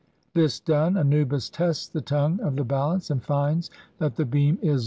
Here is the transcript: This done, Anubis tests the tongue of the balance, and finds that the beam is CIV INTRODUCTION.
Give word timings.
This 0.33 0.59
done, 0.59 0.97
Anubis 0.97 1.47
tests 1.47 1.87
the 1.87 2.01
tongue 2.01 2.39
of 2.39 2.55
the 2.55 2.63
balance, 2.63 3.11
and 3.11 3.21
finds 3.23 3.69
that 3.99 4.15
the 4.15 4.25
beam 4.25 4.55
is 4.55 4.59
CIV 4.59 4.61
INTRODUCTION. 4.63 4.79